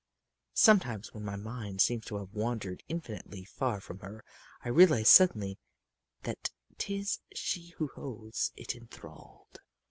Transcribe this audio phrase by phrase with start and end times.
[0.55, 4.25] Sometimes when my mind seems to have wandered infinitely far from her
[4.65, 5.59] I realize suddenly
[6.23, 9.59] that 'tis she who holds it enthralled.